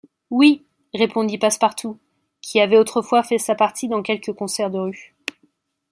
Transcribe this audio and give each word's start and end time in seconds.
Oui, 0.31 0.65
répondit 0.95 1.37
Passepartout, 1.37 1.99
qui 2.41 2.59
avait 2.59 2.79
autrefois 2.79 3.21
fait 3.21 3.37
sa 3.37 3.53
partie 3.53 3.87
dans 3.87 4.01
quelques 4.01 4.33
concerts 4.33 4.71
de 4.71 4.79
rue. 4.79 5.15